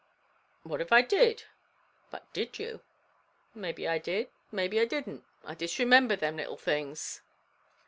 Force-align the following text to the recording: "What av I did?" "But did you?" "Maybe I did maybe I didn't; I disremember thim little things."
"What 0.63 0.81
av 0.81 0.91
I 0.91 1.03
did?" 1.03 1.43
"But 2.09 2.23
did 2.33 2.57
you?" 2.57 2.81
"Maybe 3.53 3.87
I 3.87 3.99
did 3.99 4.31
maybe 4.51 4.79
I 4.79 4.85
didn't; 4.85 5.23
I 5.45 5.53
disremember 5.53 6.15
thim 6.15 6.37
little 6.37 6.57
things." 6.57 7.21